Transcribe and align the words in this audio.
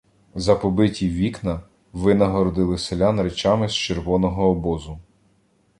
За 0.35 0.55
побиті 0.55 1.09
вікна 1.09 1.61
винагородили 1.93 2.77
селян 2.77 3.21
речами 3.21 3.67
з 3.69 3.73
червоного 3.73 4.49
обозу. 4.49 4.99